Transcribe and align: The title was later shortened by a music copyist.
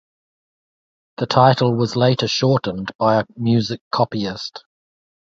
The 1.17 1.27
title 1.27 1.75
was 1.75 1.95
later 1.95 2.27
shortened 2.27 2.91
by 2.97 3.19
a 3.19 3.25
music 3.37 3.81
copyist. 3.91 4.65